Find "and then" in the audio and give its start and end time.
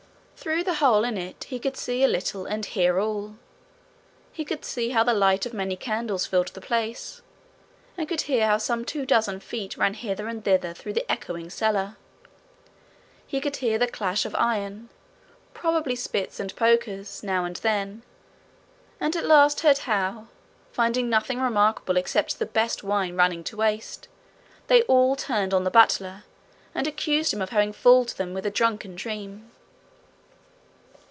17.45-18.01